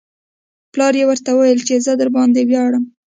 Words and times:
پلار 0.73 0.93
یې 0.99 1.05
ورته 1.07 1.29
وویل 1.33 1.59
چې 1.67 1.73
زه 1.85 1.91
درباندې 2.01 2.41
ویاړم 2.45 2.83